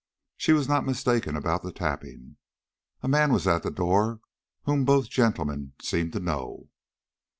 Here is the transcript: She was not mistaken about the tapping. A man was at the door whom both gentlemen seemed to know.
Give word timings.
She 0.35 0.51
was 0.51 0.67
not 0.67 0.83
mistaken 0.87 1.35
about 1.37 1.61
the 1.61 1.71
tapping. 1.71 2.37
A 3.03 3.07
man 3.07 3.31
was 3.31 3.45
at 3.45 3.61
the 3.61 3.69
door 3.69 4.19
whom 4.63 4.83
both 4.83 5.11
gentlemen 5.11 5.73
seemed 5.79 6.13
to 6.13 6.19
know. 6.19 6.71